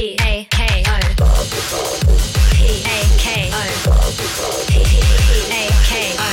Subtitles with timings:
[0.00, 0.96] P A K O
[2.56, 3.60] P A K O
[4.66, 4.72] P
[5.52, 6.24] A K O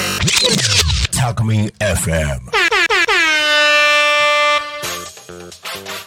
[1.12, 2.39] Talkme FM.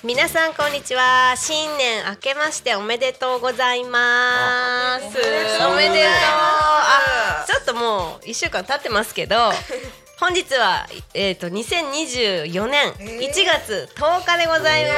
[0.03, 1.35] 皆さんこんにちは。
[1.37, 5.05] 新年明けましておめでとうございます。
[5.05, 6.13] おめでとう。
[6.13, 9.51] あちょっともう一週間経ってますけど
[10.21, 14.97] 本日はえっ、と2024年1月10日でございます。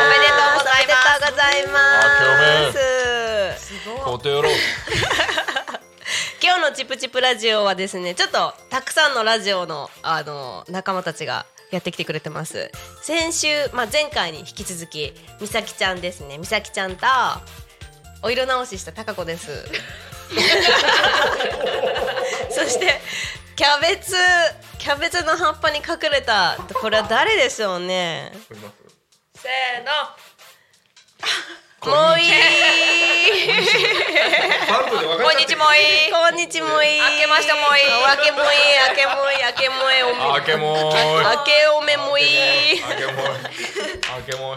[0.00, 0.80] おめでとうございます。
[0.80, 2.80] おめでとうございます。
[6.42, 12.72] 今日のチプチプラジオはですねちょっとたくさんのラジオのあの仲間たちがやってきてくれてます。
[13.02, 15.12] 先週、まあ、前回に引き続き
[15.42, 16.38] みさきちゃんですね。
[16.38, 17.06] みさきちゃんと
[18.22, 19.68] お色直ししたたかこです。
[22.50, 22.98] そして
[23.56, 24.16] キャベツ
[24.78, 28.32] キャベツの葉っぱに隠れたこれは誰でしょうね？
[29.34, 29.92] せーの。
[31.86, 32.30] もういい。
[35.22, 35.78] こんにちもい
[36.10, 36.98] こんにちもいい。
[36.98, 37.84] 明けましてもいい。
[38.18, 38.48] 明けもいい
[38.90, 42.26] 明けもいい明けもいいおめあけも明けおめもいい。
[42.82, 43.46] あけもーい。
[44.10, 44.56] あけ今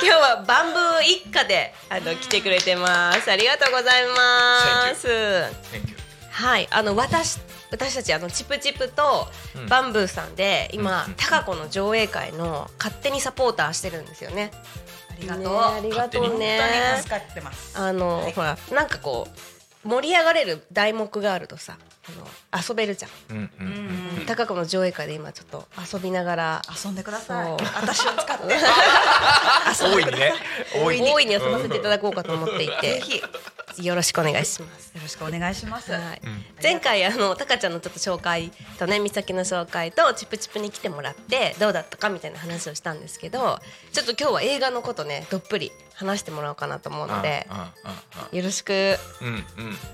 [0.00, 3.30] 日はバンブー一家であの来てくれてます。
[3.30, 5.06] ありがとうございます。
[6.38, 7.40] はい、あの私
[7.72, 9.66] 私たちあのチプチプとうん。
[9.66, 14.52] バンブーさんで今、うんタカコの上映会の勝手にサポーターしてるんですよね。
[15.10, 15.42] ありがとう。
[15.42, 16.58] ねありがとう本当ね
[16.96, 17.76] に助かってます。
[17.76, 19.26] あの、ほらなんかこ
[19.84, 21.76] う盛り上がれる題目があるとさ
[22.08, 23.10] あの遊べるじゃん。
[23.30, 27.52] うんうんタカコの上映会で今ちょっと遊びながら遊んでください。
[27.74, 28.54] 私を使って。
[29.82, 30.04] 大い。
[30.04, 30.34] にね。
[30.76, 33.00] 大いに遊ばせていただこうかと思っていて。
[33.00, 33.22] ぜひ
[33.78, 34.92] よよろしくお願いします。
[35.00, 35.92] ろしくお願いします。
[35.92, 36.00] はい。
[36.26, 36.44] ん。
[36.62, 43.58] 前回あのタカちゃんのちょっと紹介とね美咲の紹介とチプチプに来てもらってどうだったかみたいな話をしたんですけど
[43.92, 47.46] ちょっと今日は映画のことねどっぷり話してもらおうかなと思うので
[48.32, 48.72] よろしく。
[49.20, 49.36] うんうん。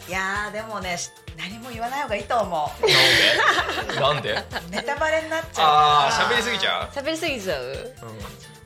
[0.08, 2.70] いやーでもねし何も言わない方がいいと思
[4.00, 4.34] なんで？
[4.34, 4.66] なんで？
[4.68, 4.70] う。
[4.70, 5.66] ネタバレになっちゃう。
[5.66, 6.06] あ。
[6.08, 6.88] あ喋りすぎちゃう？
[6.88, 7.94] 喋りすぎちゃう？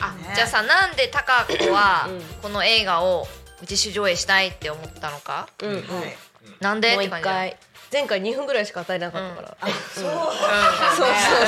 [0.00, 2.22] あ、ねじゃあさなんでタカ子はうん。
[2.42, 3.26] この映画を
[3.62, 5.48] 自主上映したいって思ったのか？
[5.62, 5.84] うんうん。
[5.86, 6.16] もはい。
[6.60, 6.96] なんで？
[6.96, 7.50] う一って感じだよ。
[7.52, 7.56] 回。
[7.90, 9.56] 前回2分ぐらいしか与えなかったから、
[9.94, 10.04] そう。
[10.04, 10.12] そう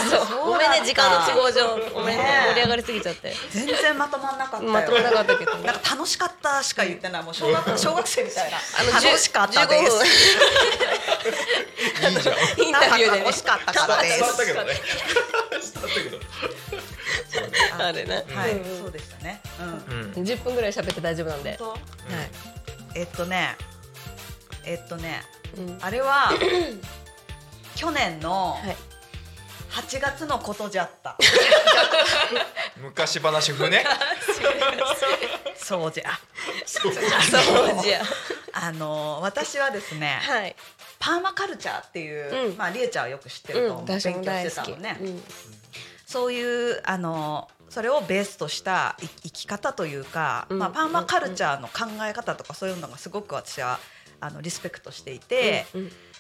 [0.08, 0.46] そうそう。
[0.46, 1.76] ごめんね時間の都合上。
[1.92, 2.24] ごめんね。
[2.24, 3.34] ね盛り上がりすぎちゃって。
[3.50, 4.70] 全然まとまんなかったよ。
[4.72, 5.54] まとまらなかったけど。
[5.58, 7.22] なんか楽しかったしか言ってない。
[7.22, 8.56] もう小学小学生みたいな。
[8.56, 10.06] あの楽しかったで15す。
[12.08, 12.36] いいじゃん。
[12.66, 13.24] インタビューでね。
[13.24, 14.18] 楽しかったからです。
[14.18, 14.46] 伝わった。
[14.46, 14.72] けどね。
[14.72, 14.80] 伝
[15.82, 16.16] わったけど
[17.78, 18.52] あれね、はい。
[18.52, 18.70] うん。
[18.70, 19.40] うん、そうでしたね。
[19.60, 20.00] うん。
[20.00, 20.12] うん。
[20.12, 21.58] 10分ぐらい喋って大丈夫なんで、はい。
[22.94, 23.56] えっとね。
[24.64, 25.22] えっとね。
[25.56, 25.78] うん。
[25.80, 26.30] あれは
[27.74, 28.76] 去年のはい。
[29.70, 31.16] 8月のことじゃった。
[32.76, 33.84] 昔話風ね
[35.56, 36.18] そうじゃ。
[36.66, 38.02] そうじゃ。
[38.52, 40.56] あの私はですね、はい。
[40.98, 42.56] パーマカルチャーっていう、うん。
[42.56, 43.86] まありえちゃんはよく知ってると思う、うん。
[43.86, 45.24] 勉強してたのね、うん
[46.10, 50.58] そういうあのそれをベースとしたい生き方というか、うん。
[50.58, 53.78] まあパーマカルチャーの考え方とかそういうのがすごく私は
[54.18, 55.66] あのリスペクトしていて、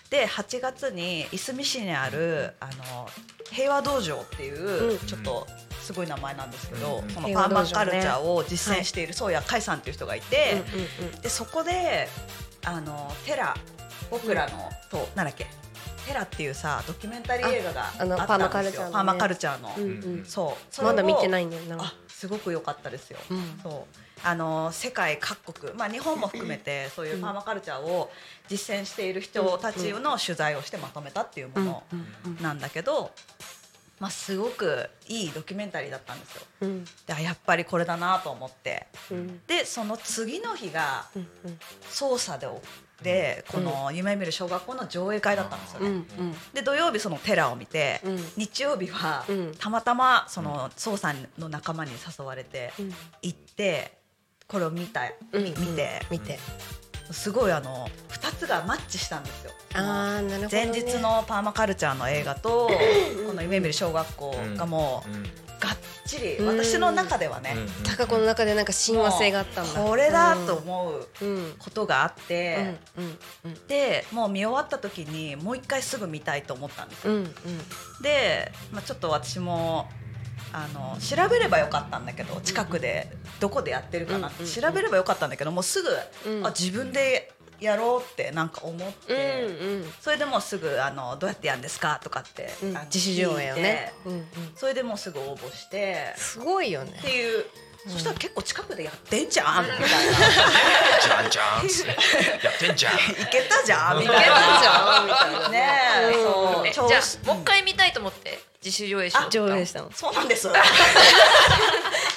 [0.08, 3.08] で8月にいすみ市にあるあの
[3.50, 5.48] 平和道場っていう、うんちょっと
[5.80, 10.62] すごい名前なんですけど、うんそのパーマカルチャーを実践している宗谷海さんっていう人がいて、
[11.20, 12.06] でそこで
[12.64, 13.56] あのテラ
[14.08, 15.46] 僕らの、となんだっけ
[16.00, 18.88] テラっていうさドキュメンタリー映画がああのったんですよ。
[18.92, 19.72] パーマカルチャーのね。
[19.72, 20.24] パーマカルチャーの、うんうん。
[20.24, 20.84] そう。
[20.84, 21.84] まだ見てないんだよな。
[21.84, 23.60] あすごく良かったですよ、うん。
[23.62, 23.98] そう。
[24.22, 28.10] あの世界各国、まあ、日本も含めてそういうパーマカルチャーを
[28.48, 31.82] 実践している人たちの取材をしてまとめたっていうもの
[32.42, 33.12] なんだけど、
[33.98, 36.42] まあ、すごくいいドキュメンタリーだったんですよ。
[36.62, 36.84] うん。
[36.84, 38.86] であやっぱりこれだなと思って。
[39.10, 39.40] うん。
[39.46, 41.28] でその次の日がうん。
[41.90, 42.46] 捜査で
[43.02, 45.96] でこの夢見る小学校の上映会だったんですようんうね。
[46.30, 46.34] ん。
[46.54, 48.18] で土曜日そのテラを見て、うん。
[48.36, 49.54] 日曜日はうん。
[49.58, 52.94] たまたまその捜査の仲間に誘われてうん。
[53.22, 53.92] 行って
[54.46, 55.02] これを見た
[55.32, 56.00] うん見て。
[56.10, 56.38] 見て。
[57.10, 59.50] すごいあの2つがマッチしたんですよ。
[59.74, 60.48] あーなるほどね。
[60.50, 62.68] 前日のパーマカルチャーの映画と
[63.26, 65.49] この夢見る小学校がもう
[66.10, 67.54] ちりうん私の中ではね。
[67.84, 69.80] 高子の中でなんか親和性があったんだ。
[69.80, 71.06] これだと思う
[71.58, 72.74] ことがあって。
[73.68, 77.22] でもう見終わった時にもう一回すぐ見たいと思ったんですよ。
[78.02, 79.88] で、まあ、ちょっと私も
[80.52, 85.88] あの調べればよかったんだけど近くでどこでやってるかなって調べればよかったんだけどもうすぐ、
[86.26, 86.46] うん。
[86.46, 89.92] あ自分でやろうってなんか思っうんて、うん。
[90.00, 92.78] それでもうすぐあのどうやってやるんですかとかって、うん。
[92.86, 93.92] 自主上映をね。
[94.04, 94.26] うんうん。
[94.56, 96.92] それでもうすぐ応募してすごいよね。
[96.98, 97.44] っていう。
[97.88, 99.86] そしたら結構近くでやってんじゃんみたいな。
[99.88, 101.64] じゃんじゃん。
[102.44, 102.92] やってんじゃん。
[102.94, 102.96] い
[103.30, 105.48] けたじゃんみたいいけたなじゃんみたいな。
[105.48, 105.68] ね
[106.10, 106.66] えそう。
[106.66, 109.90] えじゃあもう一回見たいと思って自主上映し上映したの。
[109.94, 110.46] そうなんです。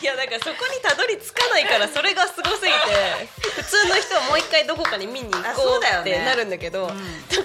[0.01, 6.11] いやだからそこにたどり着かないからそれがすごすぎて 普通の人はもう一回どこかに見に行あこそううだよね。
[6.11, 6.91] ってなるんだけど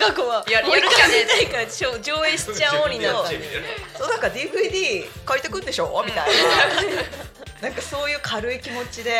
[0.01, 6.03] 高子はやもう一やる気はね回見たいから上映しちゃおうになったんだよねそうなんか DVD 借りてくんでしょ？
[6.05, 6.35] みたいな
[7.63, 9.11] なんかそういう軽い気持ちで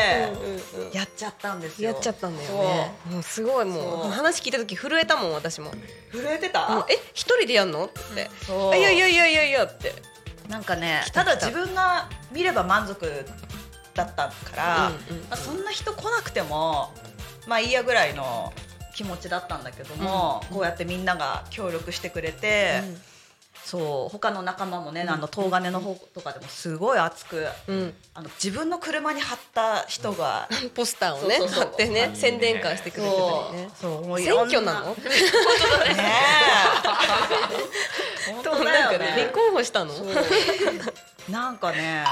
[0.93, 1.91] やっちゃったんですよ。
[1.91, 2.93] やっちゃったんだよね。
[3.11, 4.09] もうすごいもそう。
[4.09, 5.73] う話聞いた時震えたもん私も。
[6.13, 6.67] 震えてた？
[6.67, 6.83] うん。
[6.89, 7.87] え一人でやんの？
[7.87, 8.31] って。
[8.79, 9.95] いやいやいやいやいやって。
[10.49, 13.27] なんかね来ただ自分が見れば満足
[13.95, 14.93] だったから、
[15.31, 16.95] あ、そんな人来なくても
[17.47, 18.53] まあいいやぐらいの
[18.95, 22.81] 気持ちだったんだけども、こうやってみんなが協力してくれて、
[23.71, 27.95] そう他の仲間もね、あの東金の方とかでもすごい熱くうん。
[28.15, 31.65] あの自分の車に貼った人が、 ポスターをねそうそうそう。
[31.65, 33.23] 貼ってね宣伝会してくれてた
[33.53, 33.71] りね。
[33.81, 34.07] そう。
[34.07, 34.97] もうい選挙なの？
[38.33, 39.07] 本と当だよなんかね。
[39.17, 39.95] 立ね候補したの？
[39.95, 39.99] う。
[39.99, 40.17] んうん
[41.29, 41.59] なん。
[41.59, 42.05] かね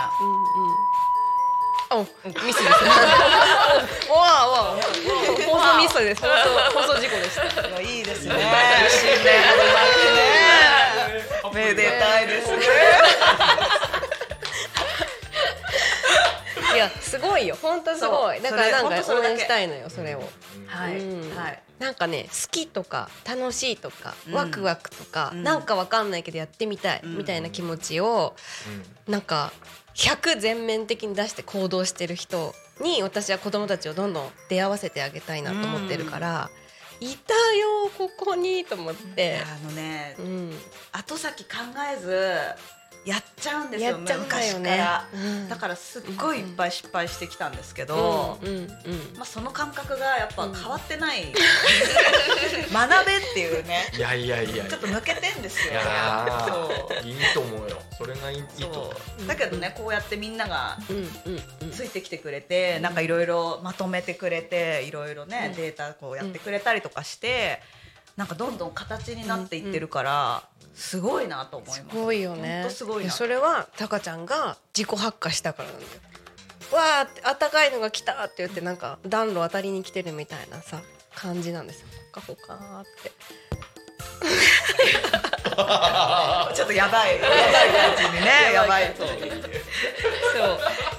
[1.88, 2.12] あミス
[2.44, 2.64] です。
[2.64, 2.68] ね
[4.10, 4.76] わあわあ。
[5.46, 6.20] 放送ミスです。
[6.22, 7.42] 放送放送事故でした。
[7.68, 8.34] いやいいですね。
[8.90, 10.35] 新年始まってね
[11.54, 12.62] めでたいですね。
[16.74, 17.56] いやすごいよ。
[17.60, 18.40] 本当すごい。
[18.42, 20.22] だからなんか応援したいのよそれを。
[20.66, 21.36] はい、うん。
[21.36, 21.62] はい。
[21.78, 24.34] なんかね好きとか楽しいとかうん。
[24.34, 25.42] ワクワクとかうん。
[25.42, 27.16] なんかわかんないけどやってみたいうん。
[27.18, 28.36] みたいな気持ちを
[29.08, 29.52] なんか
[29.94, 36.50] 100全面的に出して行動してる人に私は子供たちをどんどん出会わせてあげたいなと思ってるから、
[37.00, 40.52] いたよここにと思って、あのねうん、
[40.92, 41.50] 後先考
[41.94, 42.40] えず
[43.06, 44.16] やっちゃうんですよね。
[44.16, 45.48] 昔から、うん。
[45.48, 48.66] だからすっごいいっぱい失敗してきたんですけど、うんうんうん。
[49.16, 53.92] まあ、その感覚がやっぱ変わってない、 学べっていうね。
[53.96, 55.74] いやいやいやちょっと抜けてんですよ。
[57.04, 57.80] いいいと思うよ。
[57.96, 58.92] それがいいと
[59.26, 60.76] だけどねこうやってみんなが
[61.72, 65.56] ついてきてくれて、なんかいろいろまとめてくれていろいろね、うん。
[65.56, 67.62] データこうやってくれたりとかして、
[68.16, 70.42] なんかどんどん形になっていってるから、
[70.74, 71.80] すごいなと思います。
[71.80, 72.66] すごいよね。
[72.70, 75.90] すごいそれはタカちゃんが自己発火したからなんだよ。
[76.72, 80.82] わあってあったかいのが来たって言ってなんか暖炉当たりに来てるみたいなさ
[81.14, 81.86] 感じなんですよ。
[82.12, 83.12] ほかほかーって
[86.54, 87.16] ちょっとやばい。
[87.16, 87.30] やばい
[87.70, 89.16] 感じにねやばいとそう。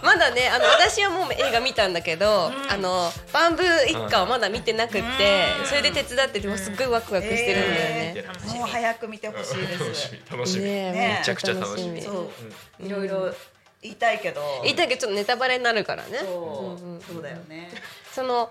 [0.04, 10.22] まだねあの私はもう映画見たんだけど、あのバンブー一家はまだ見てなくって、それで手伝っててもうすっごいワクワクしてるんだよね、えーもう早く見てほしいで楽しすみ。
[10.38, 12.02] 楽しみ、ねめちゃくちゃ楽しみ。
[12.02, 12.31] そ
[12.80, 12.86] う。
[12.86, 13.34] いろいろ
[13.81, 14.42] 言いたいけど。
[14.64, 16.19] 言いたいけどちょっとネタバレになるからね。
[16.19, 17.69] そう,、んんそうだよね。
[18.14, 18.50] その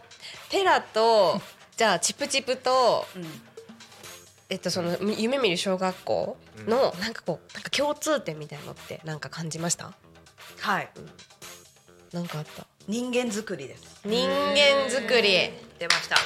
[0.49, 1.41] テラと
[1.77, 3.43] じゃあチプチプとうん
[4.48, 9.93] えっとその夢見る小学校のなんかこうなんか共通点みたいのってなんか感じました？
[10.60, 10.88] はい。
[12.12, 12.66] なんかあった？
[12.87, 14.00] 人間作りです。
[14.04, 15.50] 人間作り。
[15.78, 16.16] 出ました。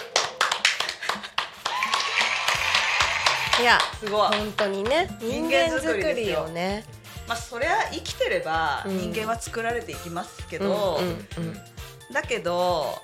[3.60, 4.28] いやすごい。
[4.28, 6.48] 本当にね人人間間作作りよ。
[6.48, 6.84] ね
[7.26, 8.98] まあそりゃ生きてればうん。
[8.98, 11.00] 人間は作られていきますけうんど、
[11.38, 11.54] うん。
[12.12, 13.00] だけど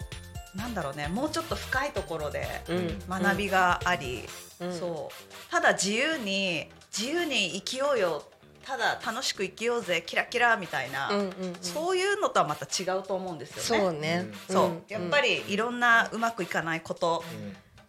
[0.57, 3.03] なんだろうねもうちょっと深いところでうん。
[3.09, 4.23] 学びがあり、
[4.61, 4.73] うん。
[4.73, 5.51] そう。
[5.51, 8.25] ただ自由に自由に生きようよ。
[8.65, 11.31] ただ楽しく生きようぜキラキラみたいな、うんうんうん。
[11.61, 13.85] そういうのとはまた違うと思うんですよね。
[13.85, 14.27] そうね。
[14.49, 14.83] そう、ん。
[14.89, 17.23] やっぱりいろんなうまくいかないこと、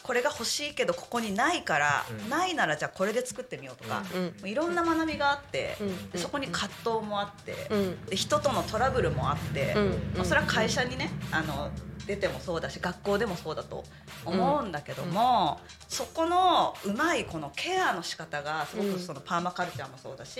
[0.08, 2.30] これが欲しいけどここにないから、うん。
[2.30, 4.24] ないならじゃあこれで作ってみようとか、うん。
[4.24, 6.10] もういろんな学びがあって、うん。
[6.12, 8.06] でそこに葛藤もあって、うん。
[8.06, 9.90] で人とのトラブルもあって、うん。
[10.16, 11.70] まあ、それは会社にねあの
[12.08, 13.84] 出てもそうだし学校でもそうだと
[14.26, 15.60] 思うんだけども、
[15.90, 20.40] そこのうまいこのケアの仕方がすごくそのパーマカルチャーもそうだし、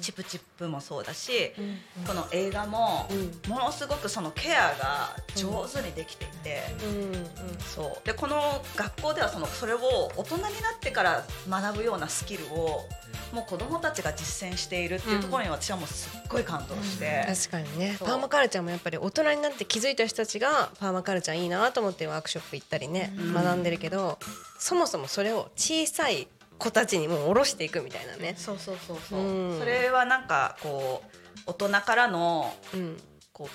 [0.00, 1.52] チプチップもそうだし、
[2.06, 3.50] この映画もうん。
[3.50, 6.62] ものすごくそのケアが上手にできていて。
[7.74, 8.06] そう。
[8.06, 9.78] でこの学校ではそのそれを
[10.16, 12.80] 大人になってから学ぶようなスキルを
[13.32, 17.96] もう子どもたちが実践しているっていうところに私はもうすっごい感動して、確かにね。
[17.98, 23.32] パーマカルチャーもやっぱり大人になって気づいた人たちがパーマカルチャーいいなと思ってワークショップ行ったりね、うん。
[23.34, 24.18] 学んでるけど
[24.58, 26.28] そもそもそれを小さい
[26.62, 28.34] 子たちにもう下ろしていくみたいなね。
[28.38, 29.58] そうそうそうそう、うん。
[29.58, 32.96] それはなんかこう大人からのうん。
[33.32, 33.54] こう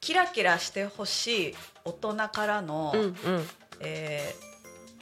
[0.00, 3.16] キラキラしてほしい大人からの、うんうん。
[3.80, 4.52] えー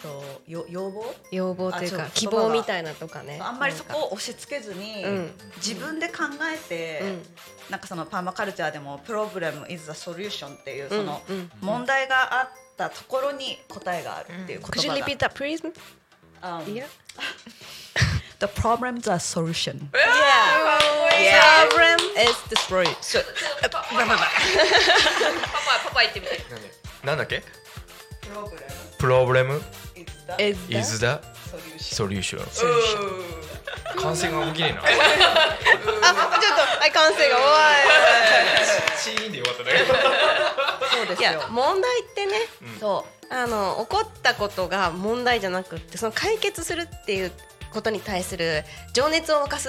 [0.03, 1.05] とよ要望？
[1.31, 3.39] 要望というか希望みたいなとかね。
[3.43, 5.31] あんまりそこを押し付けずに、うん。
[5.57, 7.23] 自分で考えて、うん。
[7.71, 11.37] なんかそのパーマカルチャーでも「プロブレム is the solution」っていうそのうん。
[11.37, 11.51] うん。
[11.61, 15.29] 問題があったところに答えがあるっていう Could 言 you 葉 repeat が。
[15.29, 15.73] that please?
[16.43, 16.87] Um, Yeah.
[18.39, 19.91] The problem is a solution.
[19.95, 21.67] Yeah.
[21.69, 23.23] Problem is the solution.
[23.61, 23.85] パパ
[25.85, 26.39] パパ言ってみて
[27.05, 27.43] なんだっけ
[28.99, 29.61] プロブレム
[30.39, 31.21] is the Is is the
[31.79, 32.39] solution.
[32.51, 33.01] solution
[33.97, 37.37] 完成が起きねえな あ、ちょっと、はい、完成が。
[39.03, 39.71] チーンでよかったね
[40.93, 41.43] そうですよ。
[41.49, 42.33] 問題ってね、
[42.63, 47.33] うんそうあの起こったことが問題じゃなくってその解決するっていう
[47.73, 49.69] ことに対する情熱を沸かす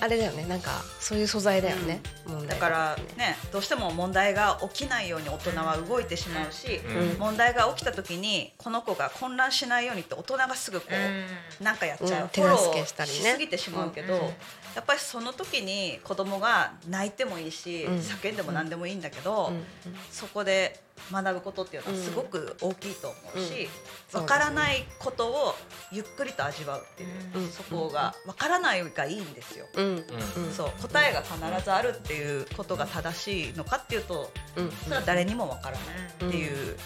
[0.00, 0.44] あれだよね。
[0.46, 7.18] なんかそういう素材だよね、問題だからねどうしても問題が起きないように大人は動いてしまうし、うん。
[7.18, 10.86] 問題が起きた時にこの子が混乱しないようにって大人がすぐこ
[11.60, 12.28] う、なんかやっちゃう、うん。
[12.28, 13.16] フォロ手助けーしたりね。
[13.16, 14.20] しすぎてしまうけど、うん。
[14.20, 14.32] うん
[14.74, 17.94] やっぱりその時に子供が泣いてもいいし、うん。
[17.96, 19.52] 叫んでも何でもいいんだけど、
[20.10, 23.68] そこで学ぶことっていうのはすごく大きいと思うし、
[24.14, 24.20] うん。
[24.20, 25.54] わからないことを
[25.90, 27.50] ゆっくりと味わうっていう、うん。
[27.50, 29.66] そこがわからないがいいんですよ。
[29.74, 29.86] うん。
[29.86, 30.52] うん。
[30.52, 34.70] そう答えが必ずあるっていうことが正しいのかっていうとうん。
[34.70, 36.76] それは誰にもわからないっていう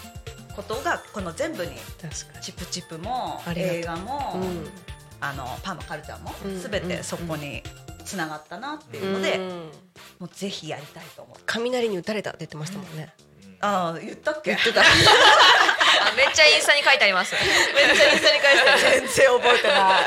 [0.57, 1.73] ことがこの全部に
[2.40, 4.69] チップチップも映画も、に、うん
[5.20, 7.62] あのパーマカルチャーもうん全てそこに
[8.04, 9.70] つながったなっていうので、うん。
[10.20, 11.37] もうぜひやりたいと思う。
[11.46, 13.12] 雷に打たれたって言ってましたもんね、
[13.61, 14.50] ああ言ったっけ？
[14.52, 14.80] 言ってた。
[14.85, 14.85] あ
[16.16, 17.35] めっちゃインスタに書いてあります。
[17.35, 17.42] めっ
[17.96, 20.02] ちゃインスタに返して 全然覚えてない。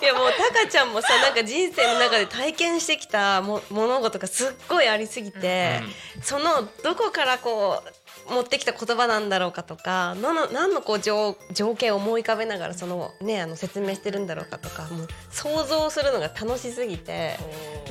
[0.04, 5.82] いやもうタカちゃんもさなんか人生の中で体験してきたも物事がすっごいありすぎて、
[6.22, 7.88] そのどこからこう
[8.30, 17.36] 持ってきた言葉なんだろうかとか何の何のこう情情景を思い浮かべながらそのねあの説明してるんだろうかとかもう想像するのが楽しすぎて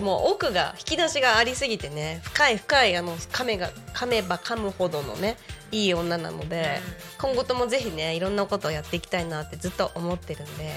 [0.01, 5.37] もう奥が引き出しがありすぎてね深い深いあの噛めが噛めば噛むほどのね
[5.71, 6.81] いい女なので、
[7.19, 10.71] 今後ともぜひねいろんなことをやっていきたいなってずっと思ってるんで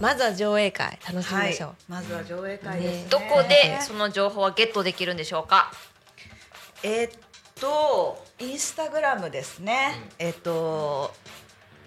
[0.00, 1.74] まずは上映会楽しみはいましょう。。
[1.88, 3.06] まずは上映会です、ね。
[3.08, 5.70] どこでその情報はゲットできるんでしょうか？
[6.82, 7.12] えーっ
[7.62, 11.14] とインスタグラムですね、えーっと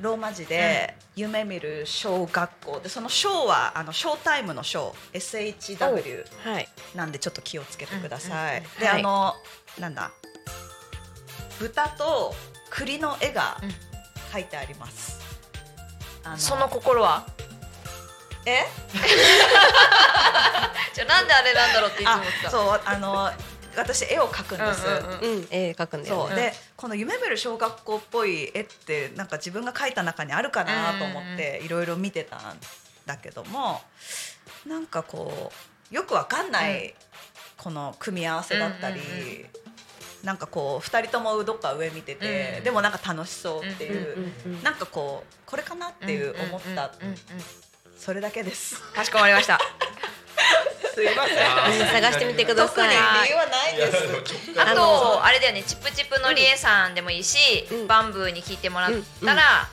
[0.02, 2.80] ローマ字で夢見る小学校。
[2.82, 6.68] でその小はあのショータイムの小 SHW はい。
[6.96, 9.00] なんでちょっと気をつけてください、んで、はい。
[9.00, 9.34] あの
[9.80, 10.12] なんだ？
[11.60, 12.34] 豚と
[12.70, 13.70] 栗の絵がうん。
[14.34, 15.22] 書いてあります、
[16.26, 17.26] あのその心は？
[18.46, 18.66] え？
[20.94, 22.10] じゃあなんであれなんだろうっていつ
[22.46, 23.32] もそうあの
[23.78, 24.86] 私絵を描くんです、
[25.22, 26.36] うん絵描くんだよそう、ね。
[26.36, 32.42] でこの夢見る小学校っぽい絵ってなんか自分が描いた中にあるかなと思っていろいろ見てたん
[33.06, 33.82] だけども
[34.66, 35.52] なんかこ
[35.92, 36.96] うよくわかんない
[37.58, 39.00] この組み合わせだったり、
[40.24, 46.92] なんかこう2人ともどっか上見てて、うんでもなんか楽しそうっていう、うなんかこうこれかなっていう思った、
[47.98, 48.82] それだけです。
[48.94, 49.60] かしこまりました
[50.96, 52.96] すいません探してみてくだ特にさい。
[53.26, 53.98] 理由はないです。
[54.58, 58.92] あとあれだよねチップチップのりえさんでもいいし、うんバンブーに聞いてもらっ
[59.24, 59.68] たら、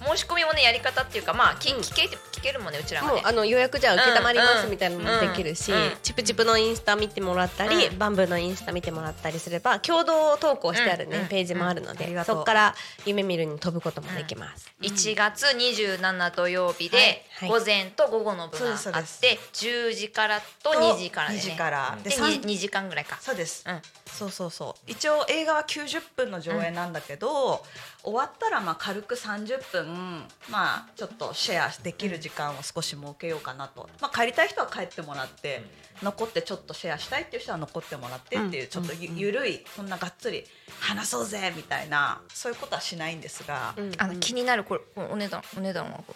[0.00, 1.80] 申し込みもねやり方っていうかまあ聞,、うん。
[1.80, 3.14] 聞け聞けるもんねうちらがね。
[3.14, 4.64] もうあの予約じゃあ受けたまりまうんうん。
[4.64, 7.98] すみたいなのもできるし、うんチプチプのインスタ見てもらったり、うん。
[7.98, 14.70] バンブーのインスタ見てもらったりすれば共同投稿してあるね、うんページもあるので、そこから夢見るに飛ぶこともできます。
[14.80, 23.18] 1月27土曜日で、午前と午後の部があそうですって10時からと2時からで、ね、2時からでで三 2, 時間ぐらいか。
[23.20, 23.82] そうです、うん。
[24.06, 24.90] そうそうそう。
[24.90, 27.64] 一応映画は90分の上映なんだけど、
[28.02, 35.62] 終わったらまあ軽く30分まあちょっとシェアできる時間を少し設けようかなと、まあ、帰りたい人は帰ってもらって、
[36.02, 38.68] 残ってちょっとシェアしたいっていう人は残ってもらってっていう、うん。
[38.68, 40.44] ちょっとゆ,、ゆるいそんながっつり
[40.80, 46.14] 話そうぜみたいなそういうことはしないんですが、うんあの気になるこれお値段お値段はこ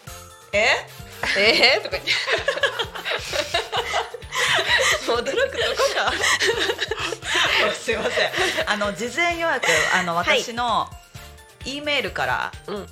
[0.53, 0.59] れ。
[0.59, 0.67] え？
[1.37, 1.79] え？
[1.79, 2.11] ー、とか言って。
[5.05, 5.39] 驚くとこ
[5.93, 6.11] か。
[7.73, 8.69] すいません。
[8.69, 10.41] あの事前予約あのはい。
[10.41, 10.89] 私の
[11.65, 12.87] E メールからうん。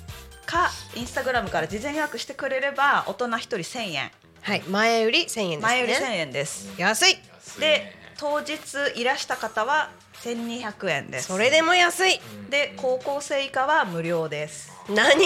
[0.46, 4.10] かインスタグラムから事前予約してくれれば大人一人1000円。
[4.42, 5.58] はい前売り1000円ですね。
[5.62, 6.68] 前より1000円です。
[6.76, 7.18] 安い。
[7.60, 8.58] で当日
[8.94, 9.90] いらした方は
[10.22, 11.28] 1200円です。
[11.28, 12.20] それでも安い。
[12.50, 14.70] で高校生以下は無料です。
[14.88, 15.24] 何？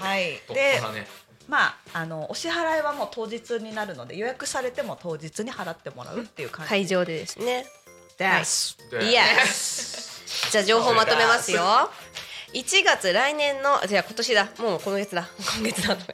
[0.00, 0.40] はい。
[0.48, 0.80] でで
[1.48, 6.70] まああのお支払いはもう当日になるので予約されても当日に払ってもらうっていう感じ。
[6.70, 7.66] 会場でですね。
[8.18, 10.15] はい Yes.
[10.50, 11.62] じゃあ情報まとめますよ。
[12.52, 14.48] 1月来年のじゃあ今年だ。
[14.58, 15.28] もう今月だ。
[15.58, 16.12] 今月だと。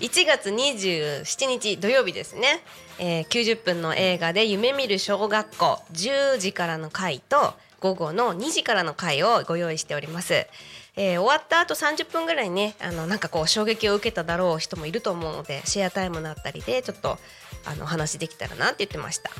[0.00, 2.64] 1月27日土曜日ですね、
[2.98, 5.82] えー、90分の映画で夢見る小学校。
[5.92, 10.46] 10時からの回と午後の2時からの回をご用意しております。
[10.96, 17.18] えー終わった後30分ぐらいねあのなんかこう衝撃を受けただろう人もいると思うのでシェアタイムだったりでちょっと
[17.64, 19.30] あのお話できたらなって言ってました。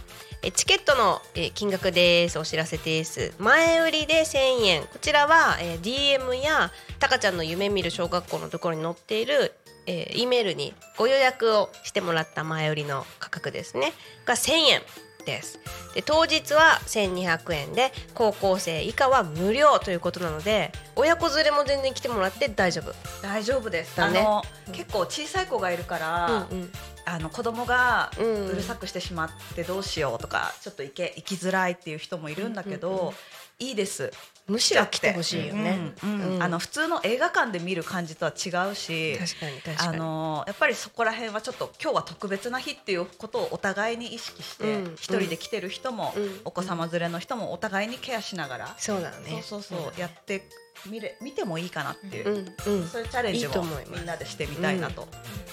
[0.45, 2.39] えチケットの、えー金額です。
[2.39, 3.33] お知らせです。
[3.39, 9.53] 前売りで1000円こちらは、えー DM やたかちゃんの夢見る小学校のところに載っている、
[9.87, 13.93] えー、E メールにご予約をしてもらった前売りの価格ですね。
[14.25, 14.83] が1000円
[15.25, 15.59] です。
[15.95, 22.93] で当日は1200円で高校生以下は無料ということなので親子連れも全然来てもらって大丈夫。
[23.23, 23.97] 大丈夫です。
[23.97, 24.21] だね。
[24.21, 26.73] あの結構小さい子がいるから、うんうん
[27.05, 33.15] あの子供がうるさくしてしまってどうしようとか、ちょっと行け行きづらいっていう人もいるんだけど、うんうんうん。
[33.59, 34.11] いいです。
[34.49, 36.35] むしろ来てほしいよね、うんうん。
[36.35, 36.43] うん。
[36.43, 39.17] あの普通の映画館で見る感じとは違うし。
[39.19, 44.95] 確かに確かあにのやっぱりそこら辺はちょっと今日は特別な日っていうことをお互いに意識してうん。
[44.95, 46.41] 一、人で来てる人も、うん。
[46.45, 49.43] お子様連れの人もお互いにケアしながら、そうだね。
[49.43, 50.49] そうそうそうやって
[50.91, 52.31] みれ見てもいいかなっていう、
[52.67, 52.89] うんうん。
[52.89, 53.65] そういうチャレンジも
[53.95, 55.09] みんなでしてみたいなと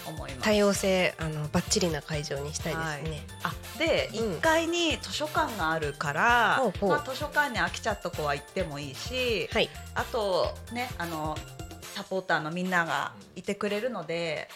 [0.07, 0.41] 思います。
[0.43, 4.31] 多様性あのバッチリな会場にしたいですね、あでうん。
[4.33, 9.69] 1階に図書館があるから、まあ、図書館に飽きちゃった子は行ってもいいし、はい。
[9.95, 11.37] あとねあの
[11.81, 14.47] サポーターのみんながいてくれるので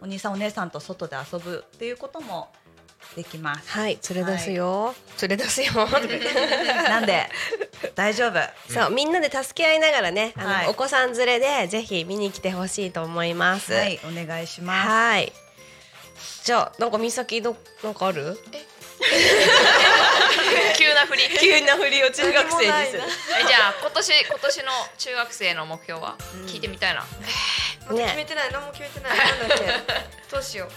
[0.00, 2.48] お兄さんお姉さんと外で遊ぶっていうことも
[3.16, 3.68] できます。
[3.70, 5.72] はい連れ出すよ、連れ出すよ。
[6.88, 7.28] なんで？
[7.94, 8.38] 大丈夫。
[8.72, 10.68] そうみんなで助け合いながらねあの、はい。
[10.68, 13.72] お子さん連れでぜひ見に来てほしいと思います。
[13.74, 14.88] はいお願いします。
[14.88, 15.32] はい。
[16.44, 18.38] じゃあなんか美咲どなんかある？
[20.78, 21.22] 急な振り。
[21.40, 23.02] 急な振りを中学生にする。
[23.40, 26.16] えじゃあ今年今年の中学生の目標は？
[26.46, 27.04] 聞いてみたいな、
[27.88, 29.18] まだ決めてない、何も決めてない。
[29.18, 29.64] なんだっけ？
[30.30, 30.68] どうしよう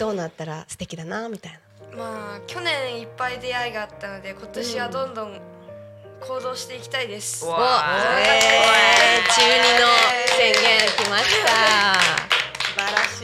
[0.00, 1.58] どうなったら素敵だなみたいな
[1.94, 5.38] まあ去年いっぱい出会いがあったので今年はどんどん
[6.20, 9.88] 行動していきたいです、うお、わーえー、中二の
[10.38, 12.20] 宣言来ました
[12.64, 13.22] 素晴らし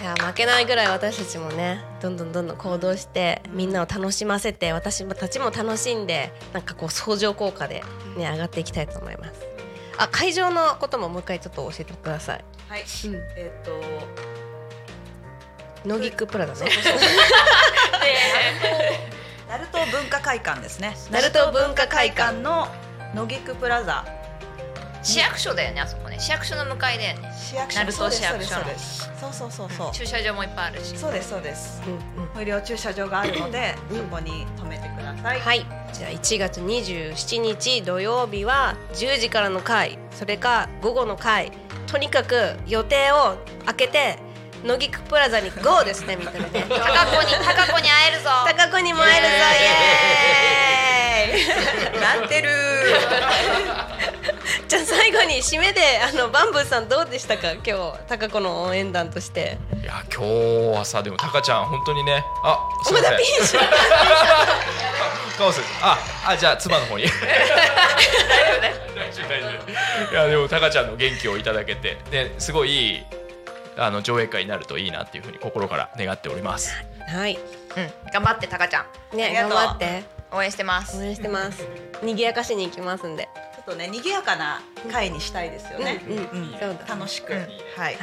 [0.00, 0.02] い。
[0.02, 7.84] いや負けないぐらい私たちもねどんどんどんどん行動してみんなを楽しませて私たちも楽しんでなんかこう相乗効果で、
[8.16, 9.46] ね、上がっていきたいと思います
[9.96, 12.80] あ会場のことももう一回ちょっと教えてくださいはい。
[12.80, 14.35] うんえっ、と
[15.86, 16.58] ノギックプラダね。
[19.48, 20.96] ナルト文化会館ですね。
[21.12, 22.40] ナルト文化会館。
[22.40, 22.66] の
[23.14, 24.04] ノギクプラザ。
[25.04, 26.18] 市役所だよねあそこね。
[26.18, 27.32] 市役所の向かいだよね。
[27.38, 27.78] 市役所。
[27.78, 28.64] ナルト市役所の。
[28.64, 29.70] そうですそうですそうそうそう。
[29.70, 30.98] そう駐車場もいっぱいあるし。
[30.98, 31.80] そうですそうです。
[32.34, 33.98] 無料駐車場があるので、うん。
[33.98, 35.64] そこに止めてください、はい。
[35.92, 41.52] じゃあ1月27日土曜日は10時からの回それか午後の回
[41.86, 44.25] とにかく予定を開けて
[44.66, 46.48] 乃木クプラザに GO ですねみんなでね。
[46.68, 46.82] 高子
[47.22, 48.30] に高子に会えるぞ。
[48.46, 49.32] 高子にも会えるぞ
[51.34, 52.00] イエーイ。
[52.00, 52.50] な ってる
[54.68, 57.52] じゃあ最後に締めであのバンブーさんどうでしたか？
[57.52, 57.72] 今日
[58.08, 59.58] 高子の応援団として。
[59.80, 60.24] いや今
[60.72, 62.24] 日はさでもタカちゃん本当にね。
[62.42, 63.12] あすいません。
[63.12, 63.56] まだピンし
[65.38, 67.04] カオスああじゃあ妻の方に。
[67.04, 67.10] 大
[69.12, 69.50] 丈夫大丈夫
[70.12, 71.98] いやでもタカちゃんの元気をいただけて。
[72.10, 73.04] ですごいいい
[73.78, 76.74] あの上映会になるといいなっていうふうに心から願っております。
[77.08, 77.36] はい。
[77.36, 78.12] うん。
[78.12, 78.86] 頑張って高ちゃん。
[79.12, 79.68] あね頑りがとう。
[79.68, 80.04] 張って。
[80.32, 80.98] 応援してます。
[80.98, 81.66] 応援してます。
[82.02, 83.28] 賑やかしに行きますんで。
[83.54, 84.60] ちょっとね賑やかな
[84.90, 87.38] 会にしたいですよね、うんうんそうだ楽しく、うん。
[87.76, 87.96] はい。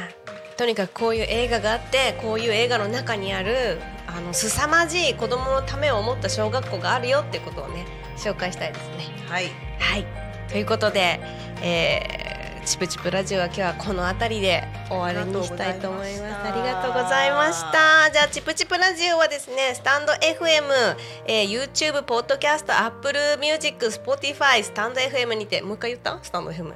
[0.56, 9.06] とにかくこういう映画があってこういう映画の中にあるあの凄まじい子供のためを思った小学校があるよってことをね紹介したいですね。
[9.28, 9.50] はい。
[9.78, 10.06] はい。
[10.48, 11.20] ということで、
[11.60, 16.48] えー、チプチプラジオは今日はこの辺りで終わりにしたいと思います。
[16.48, 18.10] ありがとうございました。
[18.12, 26.18] じゃあチプチプラジオはですねスタンド FM、えー、YouTube、ポッドキャスト、Apple Music、Spotify、スタンド FM にてもう一回言った？
[26.22, 26.72] スタンド FM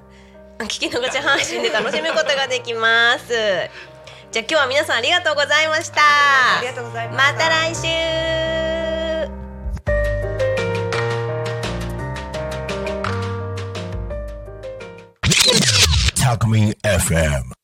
[0.60, 3.28] 聞き逃し配信で楽しむことができます。
[4.30, 6.00] じゃあ今日は皆さんありがとうございました。
[6.58, 7.88] ありがとうございましたまた来週。
[16.14, 17.57] Talk Me FM.